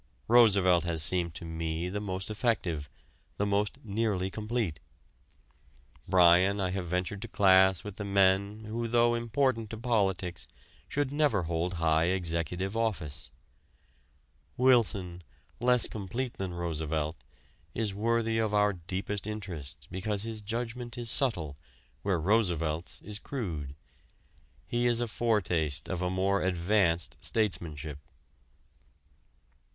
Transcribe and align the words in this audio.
Roosevelt 0.27 0.83
has 0.83 1.03
seemed 1.03 1.35
to 1.35 1.45
me 1.45 1.87
the 1.87 1.99
most 2.01 2.31
effective, 2.31 2.89
the 3.37 3.45
most 3.45 3.77
nearly 3.85 4.31
complete; 4.31 4.79
Bryan 6.07 6.59
I 6.59 6.71
have 6.71 6.87
ventured 6.87 7.21
to 7.21 7.27
class 7.27 7.83
with 7.83 7.97
the 7.97 8.03
men 8.03 8.63
who 8.65 8.87
though 8.87 9.13
important 9.13 9.69
to 9.69 9.77
politics 9.77 10.47
should 10.87 11.11
never 11.11 11.43
hold 11.43 11.75
high 11.75 12.05
executive 12.05 12.75
office; 12.75 13.29
Wilson, 14.57 15.21
less 15.59 15.87
complete 15.87 16.33
than 16.39 16.55
Roosevelt, 16.55 17.15
is 17.75 17.93
worthy 17.93 18.39
of 18.39 18.55
our 18.55 18.73
deepest 18.73 19.27
interest 19.27 19.87
because 19.91 20.23
his 20.23 20.41
judgment 20.41 20.97
is 20.97 21.11
subtle 21.11 21.57
where 22.01 22.19
Roosevelt's 22.19 23.03
is 23.03 23.19
crude. 23.19 23.75
He 24.65 24.87
is 24.87 24.99
a 24.99 25.07
foretaste 25.07 25.87
of 25.87 26.01
a 26.01 26.09
more 26.09 26.41
advanced 26.41 27.17
statesmanship. 27.21 27.99